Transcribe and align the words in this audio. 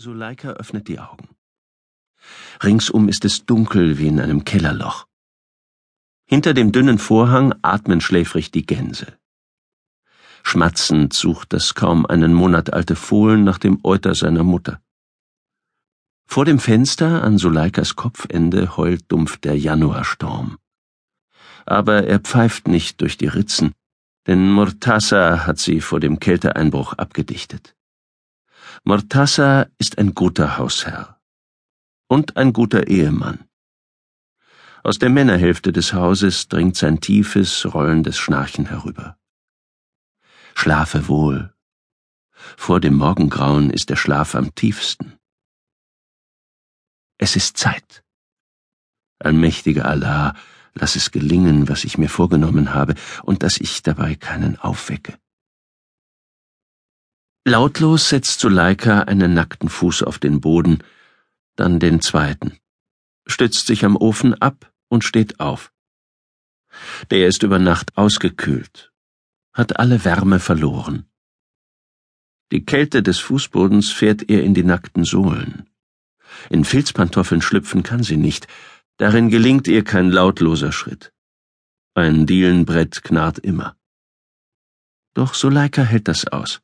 Suleika 0.00 0.52
öffnet 0.52 0.88
die 0.88 0.98
Augen. 0.98 1.28
Ringsum 2.64 3.10
ist 3.10 3.26
es 3.26 3.44
dunkel 3.44 3.98
wie 3.98 4.08
in 4.08 4.18
einem 4.18 4.44
Kellerloch. 4.44 5.06
Hinter 6.24 6.54
dem 6.54 6.72
dünnen 6.72 6.98
Vorhang 6.98 7.54
atmen 7.60 8.00
schläfrig 8.00 8.50
die 8.50 8.64
Gänse. 8.64 9.18
Schmatzend 10.42 11.12
sucht 11.12 11.52
das 11.52 11.74
kaum 11.74 12.06
einen 12.06 12.32
Monat 12.32 12.72
alte 12.72 12.96
Fohlen 12.96 13.44
nach 13.44 13.58
dem 13.58 13.80
Euter 13.82 14.14
seiner 14.14 14.42
Mutter. 14.42 14.80
Vor 16.26 16.46
dem 16.46 16.60
Fenster 16.60 17.22
an 17.22 17.36
Suleikas 17.36 17.94
Kopfende 17.94 18.78
heult 18.78 19.04
dumpf 19.12 19.36
der 19.36 19.58
Januarsturm. 19.58 20.56
Aber 21.66 22.04
er 22.04 22.20
pfeift 22.20 22.68
nicht 22.68 23.02
durch 23.02 23.18
die 23.18 23.28
Ritzen, 23.28 23.72
denn 24.26 24.50
Murtasa 24.50 25.46
hat 25.46 25.58
sie 25.58 25.82
vor 25.82 26.00
dem 26.00 26.20
Kälteeinbruch 26.20 26.94
abgedichtet. 26.94 27.74
Mortassa 28.82 29.66
ist 29.76 29.98
ein 29.98 30.14
guter 30.14 30.56
Hausherr 30.56 31.20
und 32.08 32.38
ein 32.38 32.54
guter 32.54 32.86
Ehemann. 32.86 33.46
Aus 34.82 34.98
der 34.98 35.10
Männerhälfte 35.10 35.70
des 35.70 35.92
Hauses 35.92 36.48
dringt 36.48 36.76
sein 36.76 36.98
tiefes, 36.98 37.66
rollendes 37.74 38.16
Schnarchen 38.16 38.64
herüber. 38.64 39.18
Schlafe 40.54 41.08
wohl. 41.08 41.54
Vor 42.32 42.80
dem 42.80 42.94
Morgengrauen 42.94 43.68
ist 43.68 43.90
der 43.90 43.96
Schlaf 43.96 44.34
am 44.34 44.54
tiefsten. 44.54 45.18
Es 47.18 47.36
ist 47.36 47.58
Zeit. 47.58 48.02
Allmächtiger 49.18 49.84
Allah, 49.84 50.34
lass 50.72 50.96
es 50.96 51.10
gelingen, 51.10 51.68
was 51.68 51.84
ich 51.84 51.98
mir 51.98 52.08
vorgenommen 52.08 52.72
habe, 52.72 52.94
und 53.24 53.42
dass 53.42 53.58
ich 53.58 53.82
dabei 53.82 54.14
keinen 54.14 54.58
aufwecke. 54.58 55.19
Lautlos 57.46 58.10
setzt 58.10 58.40
Suleika 58.40 59.00
einen 59.00 59.32
nackten 59.32 59.70
Fuß 59.70 60.02
auf 60.02 60.18
den 60.18 60.42
Boden, 60.42 60.84
dann 61.56 61.80
den 61.80 62.02
zweiten, 62.02 62.58
stützt 63.26 63.66
sich 63.66 63.84
am 63.86 63.96
Ofen 63.96 64.34
ab 64.34 64.70
und 64.88 65.04
steht 65.04 65.40
auf. 65.40 65.72
Der 67.10 67.26
ist 67.26 67.42
über 67.42 67.58
Nacht 67.58 67.96
ausgekühlt, 67.96 68.92
hat 69.54 69.78
alle 69.78 70.04
Wärme 70.04 70.38
verloren. 70.38 71.06
Die 72.52 72.66
Kälte 72.66 73.02
des 73.02 73.20
Fußbodens 73.20 73.90
fährt 73.90 74.28
ihr 74.28 74.44
in 74.44 74.52
die 74.52 74.64
nackten 74.64 75.04
Sohlen. 75.04 75.70
In 76.50 76.64
Filzpantoffeln 76.66 77.40
schlüpfen 77.40 77.82
kann 77.82 78.02
sie 78.02 78.18
nicht, 78.18 78.48
darin 78.98 79.30
gelingt 79.30 79.66
ihr 79.66 79.82
kein 79.82 80.10
lautloser 80.10 80.72
Schritt. 80.72 81.14
Ein 81.94 82.26
Dielenbrett 82.26 83.02
knarrt 83.02 83.38
immer. 83.38 83.76
Doch 85.14 85.32
Suleika 85.32 85.82
hält 85.82 86.06
das 86.06 86.26
aus. 86.26 86.60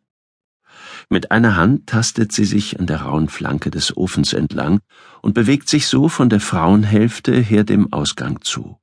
Mit 1.09 1.31
einer 1.31 1.57
Hand 1.57 1.87
tastet 1.87 2.33
sie 2.33 2.45
sich 2.45 2.81
an 2.81 2.87
der 2.87 3.03
rauen 3.03 3.29
Flanke 3.29 3.71
des 3.71 3.97
Ofens 3.97 4.33
entlang 4.33 4.81
und 5.23 5.35
bewegt 5.35 5.69
sich 5.69 5.87
so 5.87 6.09
von 6.09 6.29
der 6.29 6.41
Frauenhälfte 6.41 7.33
her 7.39 7.62
dem 7.62 7.93
Ausgang 7.93 8.41
zu. 8.43 8.79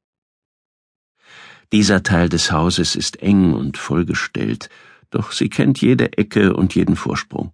Dieser 1.74 2.04
Teil 2.04 2.30
des 2.30 2.52
Hauses 2.52 2.96
ist 2.96 3.22
eng 3.22 3.54
und 3.54 3.78
vollgestellt, 3.78 4.70
doch 5.10 5.32
sie 5.32 5.50
kennt 5.50 5.82
jede 5.82 6.18
Ecke 6.18 6.54
und 6.54 6.76
jeden 6.76 6.96
Vorsprung. 6.96 7.52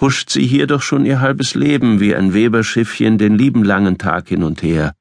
Huscht 0.00 0.30
sie 0.30 0.46
hier 0.46 0.66
doch 0.66 0.80
schon 0.80 1.04
ihr 1.04 1.20
halbes 1.20 1.54
Leben 1.54 2.00
wie 2.00 2.14
ein 2.14 2.32
Weberschiffchen 2.32 3.18
den 3.18 3.36
lieben 3.36 3.62
langen 3.62 3.98
Tag 3.98 4.28
hin 4.28 4.42
und 4.42 4.62
her, 4.62 4.94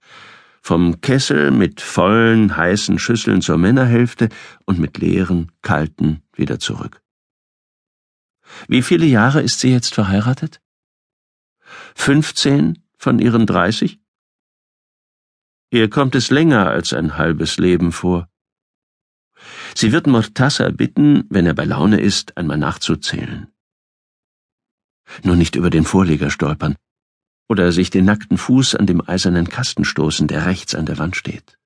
vom 0.62 1.02
Kessel 1.02 1.52
mit 1.52 1.81
vollen, 1.81 2.56
heißen 2.56 3.00
Schüsseln 3.00 3.42
zur 3.42 3.58
Männerhälfte 3.58 4.30
und 4.66 4.80
mit 4.80 4.97
leeren, 4.97 5.52
kalten 5.62 6.22
wieder 6.36 6.59
zurück. 6.59 7.02
Wie 8.67 8.81
viele 8.81 9.05
Jahre 9.05 9.41
ist 9.41 9.59
sie 9.59 9.71
jetzt 9.71 9.94
verheiratet? 9.94 10.61
Fünfzehn 11.95 12.83
von 12.97 13.19
ihren 13.19 13.45
dreißig? 13.45 13.99
Ihr 15.71 15.89
kommt 15.89 16.16
es 16.16 16.30
länger 16.30 16.69
als 16.69 16.94
ein 16.94 17.17
halbes 17.17 17.57
Leben 17.57 17.91
vor. 17.91 18.29
Sie 19.73 19.91
wird 19.91 20.06
Mortassa 20.06 20.69
bitten, 20.69 21.25
wenn 21.29 21.45
er 21.45 21.53
bei 21.53 21.66
Laune 21.66 22.00
ist, 22.00 22.38
einmal 22.38 22.57
nachzuzählen. 22.57 23.51
Nur 25.23 25.35
nicht 25.35 25.56
über 25.56 25.69
den 25.69 25.85
Vorleger 25.85 26.29
stolpern 26.29 26.75
oder 27.47 27.72
sich 27.72 27.90
den 27.90 28.06
nackten 28.06 28.38
Fuß 28.38 28.75
an 28.75 28.85
dem 28.85 29.01
eisernen 29.07 29.50
Kasten 29.50 29.84
stoßen, 29.84 30.28
der 30.28 30.45
rechts 30.45 30.75
an 30.75 30.85
der 30.85 30.97
Wand 30.97 31.16
steht. 31.16 31.57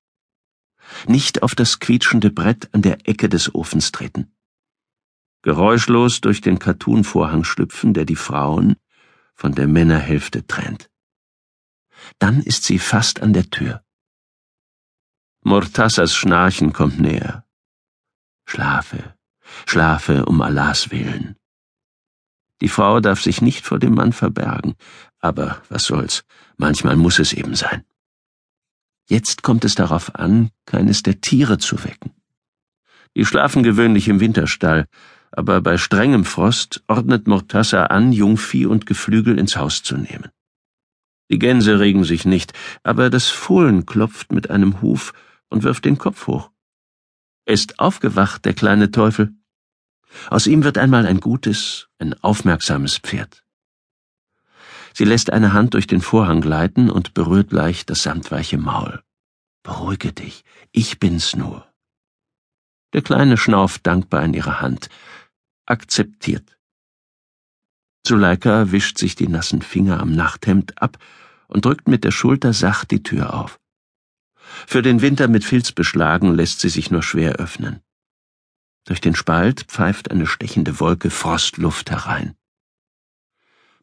Nicht 1.06 1.42
auf 1.42 1.54
das 1.54 1.78
quietschende 1.78 2.30
Brett 2.30 2.68
an 2.72 2.82
der 2.82 3.08
Ecke 3.08 3.28
des 3.28 3.54
Ofens 3.54 3.92
treten 3.92 4.32
geräuschlos 5.46 6.20
durch 6.20 6.40
den 6.40 6.58
Kattunvorhang 6.58 7.44
schlüpfen, 7.44 7.94
der 7.94 8.04
die 8.04 8.16
Frauen 8.16 8.74
von 9.32 9.52
der 9.54 9.68
Männerhälfte 9.68 10.44
trennt. 10.44 10.90
Dann 12.18 12.42
ist 12.42 12.64
sie 12.64 12.80
fast 12.80 13.22
an 13.22 13.32
der 13.32 13.48
Tür. 13.48 13.84
Mortassas 15.44 16.16
Schnarchen 16.16 16.72
kommt 16.72 16.98
näher. 16.98 17.46
Schlafe, 18.44 19.14
schlafe 19.66 20.24
um 20.24 20.42
Allahs 20.42 20.90
willen. 20.90 21.36
Die 22.60 22.68
Frau 22.68 22.98
darf 22.98 23.22
sich 23.22 23.40
nicht 23.40 23.64
vor 23.64 23.78
dem 23.78 23.94
Mann 23.94 24.12
verbergen, 24.12 24.74
aber 25.20 25.62
was 25.68 25.84
soll's, 25.84 26.24
manchmal 26.56 26.96
muss 26.96 27.20
es 27.20 27.32
eben 27.32 27.54
sein. 27.54 27.84
Jetzt 29.08 29.44
kommt 29.44 29.64
es 29.64 29.76
darauf 29.76 30.16
an, 30.16 30.50
keines 30.64 31.04
der 31.04 31.20
Tiere 31.20 31.58
zu 31.58 31.84
wecken. 31.84 32.10
Die 33.14 33.24
schlafen 33.24 33.62
gewöhnlich 33.62 34.08
im 34.08 34.18
Winterstall, 34.18 34.88
aber 35.36 35.60
bei 35.60 35.76
strengem 35.76 36.24
Frost 36.24 36.82
ordnet 36.86 37.28
Mortassa 37.28 37.86
an, 37.86 38.10
Jungvieh 38.12 38.66
und 38.66 38.86
Geflügel 38.86 39.38
ins 39.38 39.56
Haus 39.56 39.82
zu 39.82 39.96
nehmen. 39.96 40.30
Die 41.30 41.38
Gänse 41.38 41.78
regen 41.78 42.04
sich 42.04 42.24
nicht, 42.24 42.54
aber 42.82 43.10
das 43.10 43.28
Fohlen 43.28 43.84
klopft 43.84 44.32
mit 44.32 44.48
einem 44.50 44.80
Huf 44.80 45.12
und 45.50 45.62
wirft 45.62 45.84
den 45.84 45.98
Kopf 45.98 46.26
hoch. 46.26 46.50
Ist 47.44 47.78
aufgewacht, 47.78 48.44
der 48.44 48.54
kleine 48.54 48.90
Teufel. 48.90 49.34
Aus 50.30 50.46
ihm 50.46 50.64
wird 50.64 50.78
einmal 50.78 51.04
ein 51.04 51.20
gutes, 51.20 51.88
ein 51.98 52.14
aufmerksames 52.22 52.98
Pferd. 52.98 53.44
Sie 54.94 55.04
lässt 55.04 55.30
eine 55.30 55.52
Hand 55.52 55.74
durch 55.74 55.86
den 55.86 56.00
Vorhang 56.00 56.40
gleiten 56.40 56.88
und 56.88 57.12
berührt 57.12 57.52
leicht 57.52 57.90
das 57.90 58.02
samtweiche 58.04 58.56
Maul. 58.56 59.02
Beruhige 59.62 60.12
dich, 60.12 60.44
ich 60.72 60.98
bin's 60.98 61.36
nur. 61.36 61.66
Der 62.94 63.02
Kleine 63.02 63.36
schnauft 63.36 63.86
dankbar 63.86 64.24
in 64.24 64.32
ihre 64.32 64.60
Hand 64.60 64.88
akzeptiert. 65.66 66.56
Zuleika 68.04 68.70
wischt 68.70 68.98
sich 68.98 69.16
die 69.16 69.28
nassen 69.28 69.62
Finger 69.62 70.00
am 70.00 70.12
Nachthemd 70.12 70.80
ab 70.80 70.98
und 71.48 71.64
drückt 71.64 71.88
mit 71.88 72.04
der 72.04 72.12
Schulter 72.12 72.52
sacht 72.52 72.90
die 72.90 73.02
Tür 73.02 73.34
auf. 73.34 73.58
Für 74.66 74.82
den 74.82 75.02
Winter 75.02 75.28
mit 75.28 75.44
Filz 75.44 75.72
beschlagen 75.72 76.34
lässt 76.34 76.60
sie 76.60 76.68
sich 76.68 76.90
nur 76.90 77.02
schwer 77.02 77.34
öffnen. 77.34 77.80
Durch 78.84 79.00
den 79.00 79.16
Spalt 79.16 79.64
pfeift 79.64 80.10
eine 80.12 80.26
stechende 80.26 80.78
Wolke 80.78 81.10
Frostluft 81.10 81.90
herein. 81.90 82.36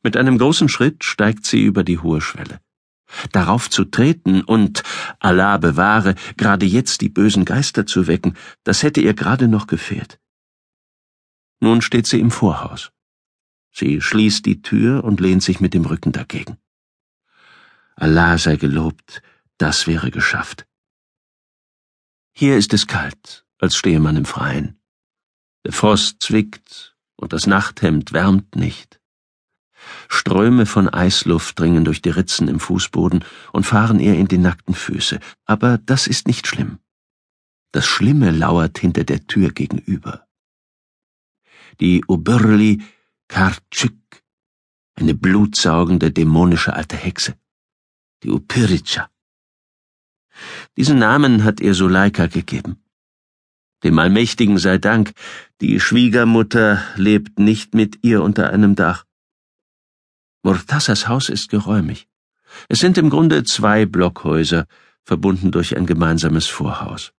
Mit 0.02 0.16
einem 0.16 0.38
großen 0.38 0.70
Schritt 0.70 1.04
steigt 1.04 1.46
sie 1.46 1.62
über 1.62 1.84
die 1.84 2.00
hohe 2.00 2.22
Schwelle. 2.22 2.60
Darauf 3.32 3.70
zu 3.70 3.86
treten 3.86 4.42
und, 4.42 4.84
Allah 5.20 5.58
bewahre, 5.58 6.16
gerade 6.38 6.66
jetzt 6.66 7.02
die 7.02 7.10
bösen 7.10 7.46
Geister 7.46 7.86
zu 7.86 8.08
wecken, 8.08 8.36
das 8.64 8.84
hätte 8.84 9.02
ihr 9.02 9.14
gerade 9.14 9.48
noch 9.48 9.68
gefehlt. 9.68 10.20
Nun 11.64 11.82
steht 11.82 12.08
sie 12.08 12.20
im 12.20 12.30
Vorhaus. 12.30 12.92
Sie 13.72 14.02
schließt 14.02 14.46
die 14.46 14.62
Tür 14.62 15.06
und 15.06 15.22
lehnt 15.22 15.44
sich 15.44 15.62
mit 15.62 15.74
dem 15.74 15.86
Rücken 15.86 16.12
dagegen. 16.12 16.58
Allah 17.96 18.38
sei 18.38 18.58
gelobt, 18.58 19.22
das 19.58 19.88
wäre 19.88 20.12
geschafft. 20.12 20.68
Hier 22.34 22.58
ist 22.58 22.74
es 22.74 22.86
kalt, 22.86 23.46
als 23.60 23.78
stehe 23.78 24.02
man 24.02 24.18
im 24.18 24.26
Freien. 24.26 24.78
Der 25.64 25.72
Frost 25.72 26.22
zwickt 26.22 26.98
und 27.16 27.32
das 27.32 27.48
Nachthemd 27.48 28.12
wärmt 28.12 28.58
nicht. 28.58 29.00
Ströme 30.10 30.66
von 30.66 30.90
Eisluft 30.90 31.58
dringen 31.58 31.86
durch 31.86 32.02
die 32.02 32.10
Ritzen 32.10 32.50
im 32.50 32.60
Fußboden 32.60 33.24
und 33.54 33.66
fahren 33.66 34.02
ihr 34.02 34.16
in 34.16 34.28
die 34.28 34.38
nackten 34.38 34.76
Füße, 34.76 35.22
aber 35.46 35.78
das 35.78 36.08
ist 36.08 36.28
nicht 36.28 36.46
schlimm. 36.46 36.80
Das 37.72 37.86
Schlimme 37.86 38.32
lauert 38.32 38.80
hinter 38.80 39.06
der 39.06 39.28
Tür 39.28 39.52
gegenüber 39.52 40.28
die 41.80 42.04
Oberli 42.08 42.82
Karczyk, 43.28 44.24
eine 44.96 45.14
blutsaugende, 45.14 46.12
dämonische 46.12 46.74
alte 46.74 46.96
Hexe, 46.96 47.36
die 48.24 48.30
Upirica. 48.30 49.10
Diesen 50.78 51.00
Namen 51.00 51.44
hat 51.44 51.60
ihr 51.60 51.74
Suleika 51.74 52.28
gegeben. 52.28 52.78
Dem 53.84 54.00
Allmächtigen 54.00 54.58
sei 54.58 54.78
Dank, 54.78 55.14
die 55.62 55.80
Schwiegermutter 55.80 56.82
lebt 56.96 57.40
nicht 57.40 57.74
mit 57.74 58.00
ihr 58.04 58.24
unter 58.24 58.50
einem 58.50 58.76
Dach. 58.76 59.06
Murtassas 60.42 61.08
Haus 61.08 61.30
ist 61.30 61.50
geräumig. 61.50 62.08
Es 62.70 62.80
sind 62.80 62.98
im 62.98 63.10
Grunde 63.10 63.44
zwei 63.44 63.86
Blockhäuser, 63.86 64.68
verbunden 65.04 65.52
durch 65.52 65.76
ein 65.76 65.86
gemeinsames 65.86 66.48
Vorhaus. 66.48 67.14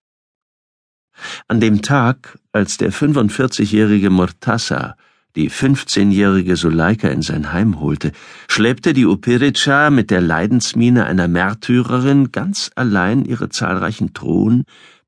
An 1.48 1.60
dem 1.60 1.82
Tag, 1.82 2.38
als 2.52 2.76
der 2.76 2.92
45-jährige 2.92 4.10
Murtassa 4.10 4.96
die 5.36 5.50
15-jährige 5.50 6.56
Suleika 6.56 7.08
in 7.08 7.22
sein 7.22 7.52
Heim 7.52 7.80
holte, 7.80 8.12
schleppte 8.48 8.92
die 8.92 9.04
Upirica 9.04 9.90
mit 9.90 10.10
der 10.10 10.20
Leidensmiene 10.20 11.06
einer 11.06 11.26
Märtyrerin 11.26 12.30
ganz 12.30 12.70
allein 12.76 13.24
ihre 13.24 13.48
zahlreichen 13.48 14.14
Truhen, 14.14 14.64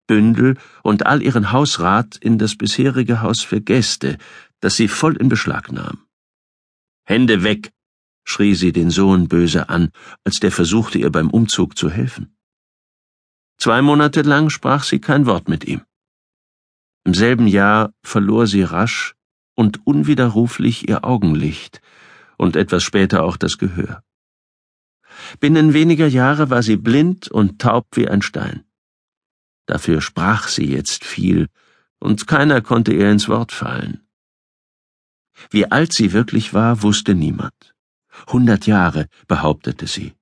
Bündel 0.06 0.56
und 0.82 1.06
all 1.06 1.22
ihren 1.22 1.52
Hausrat 1.52 2.16
in 2.16 2.38
das 2.38 2.56
bisherige 2.56 3.22
Haus 3.22 3.42
für 3.42 3.60
Gäste, 3.60 4.18
das 4.60 4.76
sie 4.76 4.88
voll 4.88 5.16
in 5.16 5.28
Beschlag 5.28 5.70
nahm. 5.70 5.98
Hände 7.04 7.42
weg! 7.42 7.72
schrie 8.24 8.56
sie 8.56 8.72
den 8.72 8.90
Sohn 8.90 9.28
böse 9.28 9.68
an, 9.68 9.90
als 10.24 10.40
der 10.40 10.50
versuchte, 10.50 10.98
ihr 10.98 11.10
beim 11.10 11.30
Umzug 11.30 11.78
zu 11.78 11.88
helfen. 11.88 12.36
Zwei 13.58 13.80
Monate 13.80 14.22
lang 14.22 14.50
sprach 14.50 14.82
sie 14.82 14.98
kein 14.98 15.26
Wort 15.26 15.48
mit 15.48 15.64
ihm. 15.64 15.82
Im 17.06 17.14
selben 17.14 17.46
Jahr 17.46 17.92
verlor 18.02 18.48
sie 18.48 18.64
rasch 18.64 19.14
und 19.54 19.86
unwiderruflich 19.86 20.88
ihr 20.88 21.04
Augenlicht 21.04 21.80
und 22.36 22.56
etwas 22.56 22.82
später 22.82 23.22
auch 23.22 23.36
das 23.36 23.58
Gehör. 23.58 24.02
Binnen 25.38 25.72
weniger 25.72 26.08
Jahre 26.08 26.50
war 26.50 26.64
sie 26.64 26.76
blind 26.76 27.28
und 27.28 27.60
taub 27.60 27.86
wie 27.92 28.08
ein 28.08 28.22
Stein. 28.22 28.64
Dafür 29.66 30.00
sprach 30.00 30.48
sie 30.48 30.64
jetzt 30.64 31.04
viel, 31.04 31.46
und 32.00 32.26
keiner 32.26 32.60
konnte 32.60 32.92
ihr 32.92 33.08
ins 33.08 33.28
Wort 33.28 33.52
fallen. 33.52 34.00
Wie 35.50 35.70
alt 35.70 35.92
sie 35.92 36.12
wirklich 36.12 36.54
war, 36.54 36.82
wusste 36.82 37.14
niemand. 37.14 37.76
Hundert 38.26 38.66
Jahre, 38.66 39.06
behauptete 39.28 39.86
sie. 39.86 40.12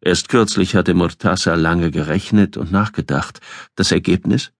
Erst 0.00 0.28
kürzlich 0.28 0.76
hatte 0.76 0.94
Murtasa 0.94 1.56
lange 1.56 1.90
gerechnet 1.90 2.56
und 2.56 2.70
nachgedacht. 2.70 3.40
Das 3.74 3.90
Ergebnis? 3.90 4.52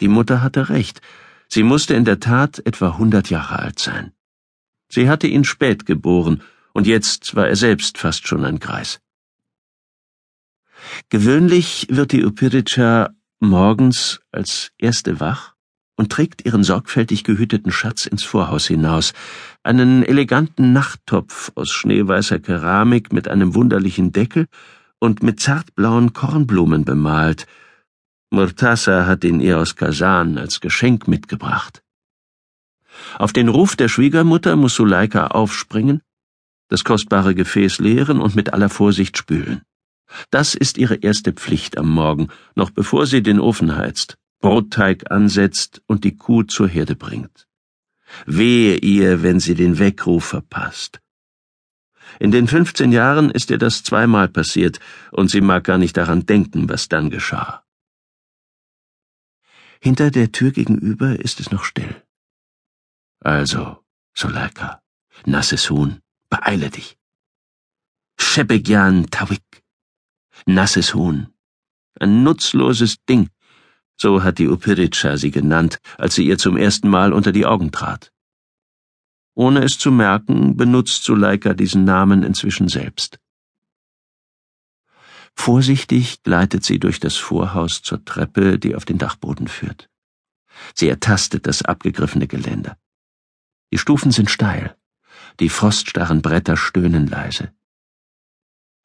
Die 0.00 0.08
Mutter 0.08 0.42
hatte 0.42 0.68
recht. 0.68 1.00
Sie 1.48 1.62
musste 1.62 1.94
in 1.94 2.04
der 2.04 2.20
Tat 2.20 2.62
etwa 2.64 2.98
hundert 2.98 3.30
Jahre 3.30 3.58
alt 3.58 3.78
sein. 3.78 4.12
Sie 4.88 5.08
hatte 5.08 5.26
ihn 5.26 5.44
spät 5.44 5.86
geboren, 5.86 6.42
und 6.72 6.86
jetzt 6.86 7.34
war 7.34 7.48
er 7.48 7.56
selbst 7.56 7.98
fast 7.98 8.26
schon 8.28 8.44
ein 8.44 8.58
Greis. 8.58 9.00
Gewöhnlich 11.08 11.86
wird 11.90 12.12
die 12.12 12.24
Upirica 12.24 13.10
morgens 13.40 14.20
als 14.30 14.72
erste 14.78 15.20
wach 15.20 15.54
und 15.96 16.10
trägt 16.10 16.44
ihren 16.46 16.64
sorgfältig 16.64 17.24
gehüteten 17.24 17.72
Schatz 17.72 18.06
ins 18.06 18.22
Vorhaus 18.24 18.66
hinaus, 18.66 19.12
einen 19.62 20.02
eleganten 20.02 20.72
Nachttopf 20.72 21.52
aus 21.54 21.70
schneeweißer 21.70 22.38
Keramik 22.38 23.12
mit 23.12 23.28
einem 23.28 23.54
wunderlichen 23.54 24.12
Deckel 24.12 24.46
und 24.98 25.22
mit 25.22 25.40
zartblauen 25.40 26.12
Kornblumen 26.12 26.84
bemalt. 26.84 27.46
Murtasa 28.30 29.06
hat 29.06 29.24
ihn 29.24 29.40
ihr 29.40 29.58
aus 29.58 29.74
Kasan 29.74 30.38
als 30.38 30.60
Geschenk 30.60 31.08
mitgebracht. 31.08 31.82
Auf 33.18 33.32
den 33.32 33.48
Ruf 33.48 33.74
der 33.74 33.88
Schwiegermutter 33.88 34.54
muss 34.54 34.76
Suleika 34.76 35.28
aufspringen, 35.28 36.00
das 36.68 36.84
kostbare 36.84 37.34
Gefäß 37.34 37.80
leeren 37.80 38.20
und 38.20 38.36
mit 38.36 38.52
aller 38.52 38.68
Vorsicht 38.68 39.18
spülen. 39.18 39.62
Das 40.30 40.54
ist 40.54 40.78
ihre 40.78 40.96
erste 40.96 41.32
Pflicht 41.32 41.76
am 41.76 41.90
Morgen, 41.90 42.28
noch 42.54 42.70
bevor 42.70 43.06
sie 43.06 43.22
den 43.22 43.40
Ofen 43.40 43.74
heizt. 43.76 44.16
Brotteig 44.40 45.10
ansetzt 45.10 45.82
und 45.86 46.04
die 46.04 46.16
Kuh 46.16 46.44
zur 46.44 46.68
Herde 46.68 46.96
bringt. 46.96 47.46
Wehe 48.26 48.76
ihr, 48.76 49.22
wenn 49.22 49.38
sie 49.38 49.54
den 49.54 49.78
Weckruf 49.78 50.24
verpasst. 50.24 51.00
In 52.18 52.30
den 52.30 52.48
15 52.48 52.90
Jahren 52.92 53.30
ist 53.30 53.50
ihr 53.50 53.58
das 53.58 53.82
zweimal 53.82 54.28
passiert, 54.28 54.80
und 55.12 55.30
sie 55.30 55.40
mag 55.40 55.64
gar 55.64 55.78
nicht 55.78 55.96
daran 55.96 56.26
denken, 56.26 56.68
was 56.68 56.88
dann 56.88 57.10
geschah. 57.10 57.62
Hinter 59.82 60.10
der 60.10 60.30
Tür 60.30 60.50
gegenüber 60.50 61.18
ist 61.18 61.40
es 61.40 61.50
noch 61.50 61.64
still. 61.64 62.02
Also, 63.20 63.82
Soleika, 64.14 64.82
nasses 65.24 65.70
Huhn, 65.70 66.02
beeile 66.28 66.68
dich. 66.68 66.98
Shebegyan 68.18 69.08
Tawik, 69.10 69.62
nasses 70.44 70.94
Huhn, 70.94 71.32
ein 71.98 72.22
nutzloses 72.22 73.02
Ding, 73.08 73.30
so 73.96 74.22
hat 74.22 74.38
die 74.38 74.48
Upirica 74.48 75.16
sie 75.16 75.30
genannt, 75.30 75.78
als 75.96 76.14
sie 76.14 76.26
ihr 76.26 76.36
zum 76.36 76.58
ersten 76.58 76.90
Mal 76.90 77.14
unter 77.14 77.32
die 77.32 77.46
Augen 77.46 77.72
trat. 77.72 78.12
Ohne 79.34 79.64
es 79.64 79.78
zu 79.78 79.90
merken, 79.90 80.58
benutzt 80.58 81.04
Suleika 81.04 81.54
diesen 81.54 81.84
Namen 81.84 82.22
inzwischen 82.22 82.68
selbst. 82.68 83.18
Vorsichtig 85.42 86.22
gleitet 86.22 86.64
sie 86.64 86.78
durch 86.78 87.00
das 87.00 87.16
Vorhaus 87.16 87.80
zur 87.80 88.04
Treppe, 88.04 88.58
die 88.58 88.76
auf 88.76 88.84
den 88.84 88.98
Dachboden 88.98 89.48
führt. 89.48 89.88
Sie 90.74 90.86
ertastet 90.86 91.46
das 91.46 91.62
abgegriffene 91.62 92.26
Geländer. 92.26 92.76
Die 93.72 93.78
Stufen 93.78 94.12
sind 94.12 94.30
steil, 94.30 94.76
die 95.40 95.48
froststarren 95.48 96.20
Bretter 96.20 96.58
stöhnen 96.58 97.06
leise. 97.06 97.54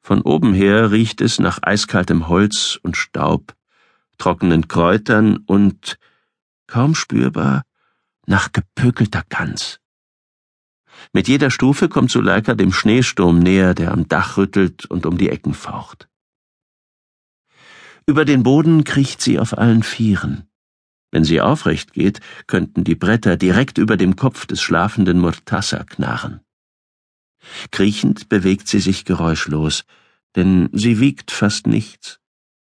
Von 0.00 0.22
oben 0.22 0.54
her 0.54 0.92
riecht 0.92 1.20
es 1.20 1.38
nach 1.38 1.58
eiskaltem 1.60 2.26
Holz 2.26 2.78
und 2.82 2.96
Staub, 2.96 3.54
trockenen 4.16 4.66
Kräutern 4.66 5.36
und, 5.36 5.98
kaum 6.66 6.94
spürbar, 6.94 7.64
nach 8.24 8.50
gepökelter 8.50 9.24
Gans. 9.28 9.78
Mit 11.12 11.28
jeder 11.28 11.50
Stufe 11.50 11.90
kommt 11.90 12.10
Suleika 12.10 12.54
dem 12.54 12.72
Schneesturm 12.72 13.40
näher, 13.40 13.74
der 13.74 13.92
am 13.92 14.08
Dach 14.08 14.38
rüttelt 14.38 14.86
und 14.86 15.04
um 15.04 15.18
die 15.18 15.28
Ecken 15.28 15.52
faucht. 15.52 16.08
Über 18.08 18.24
den 18.24 18.44
Boden 18.44 18.84
kriecht 18.84 19.20
sie 19.20 19.40
auf 19.40 19.58
allen 19.58 19.82
Vieren. 19.82 20.48
Wenn 21.10 21.24
sie 21.24 21.40
aufrecht 21.40 21.92
geht, 21.92 22.20
könnten 22.46 22.84
die 22.84 22.94
Bretter 22.94 23.36
direkt 23.36 23.78
über 23.78 23.96
dem 23.96 24.14
Kopf 24.14 24.46
des 24.46 24.62
schlafenden 24.62 25.18
Murtassa 25.18 25.82
knarren. 25.82 26.40
Kriechend 27.72 28.28
bewegt 28.28 28.68
sie 28.68 28.78
sich 28.78 29.04
geräuschlos, 29.04 29.84
denn 30.36 30.68
sie 30.72 31.00
wiegt 31.00 31.32
fast 31.32 31.66
nichts. 31.66 32.20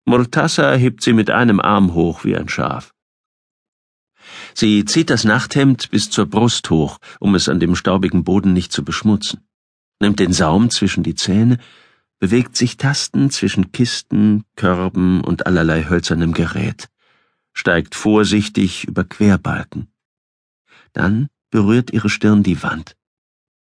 Murtassa 0.06 0.74
hebt 0.74 1.04
sie 1.04 1.14
mit 1.14 1.30
einem 1.30 1.60
Arm 1.60 1.94
hoch 1.94 2.24
wie 2.24 2.36
ein 2.36 2.50
Schaf. 2.50 2.96
Sie 4.56 4.86
zieht 4.86 5.12
das 5.12 5.24
Nachthemd 5.24 5.92
bis 5.92 6.10
zur 6.10 6.26
Brust 6.26 6.70
hoch, 6.72 6.98
um 7.20 7.36
es 7.36 7.48
an 7.48 7.60
dem 7.60 7.76
staubigen 7.76 8.24
Boden 8.24 8.54
nicht 8.54 8.72
zu 8.72 8.84
beschmutzen, 8.84 9.48
nimmt 10.00 10.20
den 10.20 10.34
Saum 10.34 10.72
zwischen 10.72 11.04
die 11.04 11.16
Zähne, 11.16 11.60
bewegt 12.20 12.56
sich 12.56 12.78
tastend 12.78 13.34
zwischen 13.34 13.72
Kisten, 13.72 14.44
Körben 14.56 15.22
und 15.22 15.46
allerlei 15.46 15.84
hölzernem 15.84 16.34
Gerät, 16.34 16.90
steigt 17.54 17.96
vorsichtig 17.96 18.88
über 18.88 19.04
Querbalken. 19.04 19.92
Dann 20.94 21.28
berührt 21.50 21.92
ihre 21.92 22.10
Stirn 22.10 22.44
die 22.44 22.62
Wand. 22.64 22.96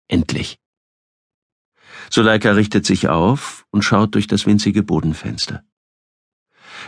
Endlich. 0.08 0.60
Suleika 2.10 2.52
richtet 2.52 2.86
sich 2.86 3.10
auf 3.10 3.66
und 3.72 3.84
schaut 3.84 4.16
durch 4.16 4.28
das 4.28 4.46
winzige 4.46 4.84
Bodenfenster. 4.84 5.64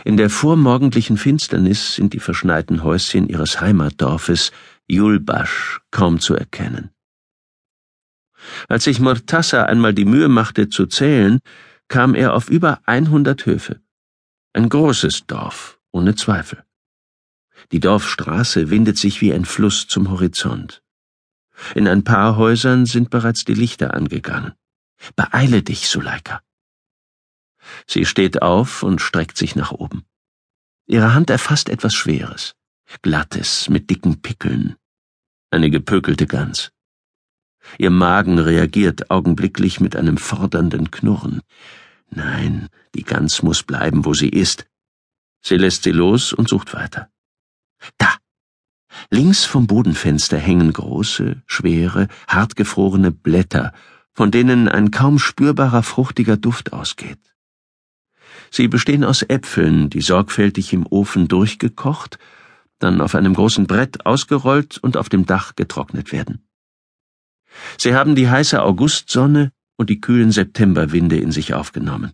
In 0.04 0.16
der 0.16 0.30
vormorgendlichen 0.30 1.16
Finsternis 1.16 1.94
sind 1.94 2.14
die 2.14 2.20
verschneiten 2.20 2.82
Häuschen 2.82 3.28
ihres 3.28 3.60
Heimatdorfes 3.60 4.52
Julbasch 4.88 5.80
kaum 5.90 6.20
zu 6.20 6.34
erkennen. 6.34 6.90
Als 8.68 8.84
sich 8.84 9.00
Murtassa 9.00 9.64
einmal 9.64 9.94
die 9.94 10.04
Mühe 10.04 10.28
machte 10.28 10.68
zu 10.68 10.86
zählen, 10.86 11.40
kam 11.88 12.14
er 12.14 12.34
auf 12.34 12.48
über 12.50 12.80
100 12.86 13.46
Höfe. 13.46 13.80
Ein 14.52 14.68
großes 14.68 15.26
Dorf, 15.26 15.80
ohne 15.92 16.14
Zweifel. 16.14 16.64
Die 17.72 17.80
Dorfstraße 17.80 18.70
windet 18.70 18.98
sich 18.98 19.20
wie 19.20 19.32
ein 19.32 19.44
Fluss 19.44 19.86
zum 19.86 20.10
Horizont. 20.10 20.82
In 21.74 21.86
ein 21.86 22.04
paar 22.04 22.36
Häusern 22.36 22.86
sind 22.86 23.10
bereits 23.10 23.44
die 23.44 23.54
Lichter 23.54 23.94
angegangen. 23.94 24.54
Beeile 25.14 25.62
dich, 25.62 25.88
Suleika. 25.88 26.42
Sie 27.86 28.06
steht 28.06 28.42
auf 28.42 28.82
und 28.82 29.00
streckt 29.00 29.36
sich 29.36 29.56
nach 29.56 29.70
oben. 29.70 30.04
Ihre 30.86 31.14
Hand 31.14 31.30
erfasst 31.30 31.68
etwas 31.68 31.94
Schweres, 31.94 32.54
Glattes 33.02 33.68
mit 33.68 33.90
dicken 33.90 34.22
Pickeln. 34.22 34.76
Eine 35.50 35.70
gepökelte 35.70 36.26
Gans. 36.26 36.72
Ihr 37.78 37.90
Magen 37.90 38.38
reagiert 38.38 39.10
augenblicklich 39.10 39.80
mit 39.80 39.96
einem 39.96 40.16
fordernden 40.16 40.90
Knurren. 40.90 41.40
Nein, 42.10 42.68
die 42.94 43.04
Gans 43.04 43.42
muss 43.42 43.62
bleiben, 43.62 44.04
wo 44.04 44.14
sie 44.14 44.28
ist. 44.28 44.66
Sie 45.42 45.56
lässt 45.56 45.84
sie 45.84 45.92
los 45.92 46.32
und 46.32 46.48
sucht 46.48 46.74
weiter. 46.74 47.08
Da! 47.98 48.16
Links 49.10 49.44
vom 49.44 49.66
Bodenfenster 49.66 50.36
hängen 50.36 50.72
große, 50.72 51.42
schwere, 51.46 52.08
hartgefrorene 52.28 53.12
Blätter, 53.12 53.72
von 54.12 54.30
denen 54.30 54.68
ein 54.68 54.90
kaum 54.90 55.18
spürbarer 55.18 55.82
fruchtiger 55.82 56.36
Duft 56.36 56.72
ausgeht. 56.72 57.18
Sie 58.50 58.68
bestehen 58.68 59.04
aus 59.04 59.22
Äpfeln, 59.22 59.90
die 59.90 60.00
sorgfältig 60.00 60.72
im 60.72 60.86
Ofen 60.86 61.28
durchgekocht, 61.28 62.18
dann 62.80 63.00
auf 63.00 63.14
einem 63.14 63.34
großen 63.34 63.66
Brett 63.66 64.04
ausgerollt 64.06 64.78
und 64.78 64.96
auf 64.96 65.08
dem 65.08 65.24
Dach 65.24 65.54
getrocknet 65.54 66.12
werden. 66.12 66.42
Sie 67.78 67.94
haben 67.94 68.14
die 68.14 68.28
heiße 68.28 68.62
Augustsonne 68.62 69.52
und 69.76 69.90
die 69.90 70.00
kühlen 70.00 70.30
Septemberwinde 70.30 71.16
in 71.16 71.32
sich 71.32 71.54
aufgenommen. 71.54 72.12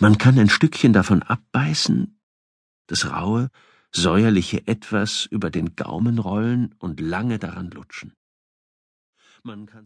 Man 0.00 0.18
kann 0.18 0.38
ein 0.38 0.50
Stückchen 0.50 0.92
davon 0.92 1.22
abbeißen, 1.22 2.20
das 2.86 3.10
raue, 3.10 3.48
säuerliche 3.90 4.66
Etwas 4.66 5.26
über 5.26 5.50
den 5.50 5.76
Gaumen 5.76 6.18
rollen 6.18 6.74
und 6.78 7.00
lange 7.00 7.38
daran 7.38 7.70
lutschen. 7.70 8.12
Man 9.42 9.66
kann 9.66 9.80